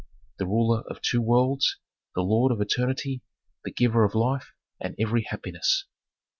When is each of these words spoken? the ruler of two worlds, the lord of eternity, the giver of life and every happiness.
the 0.39 0.47
ruler 0.47 0.81
of 0.89 0.99
two 0.99 1.21
worlds, 1.21 1.77
the 2.15 2.23
lord 2.23 2.51
of 2.51 2.59
eternity, 2.59 3.21
the 3.63 3.71
giver 3.71 4.03
of 4.03 4.15
life 4.15 4.51
and 4.79 4.95
every 4.99 5.21
happiness. 5.21 5.85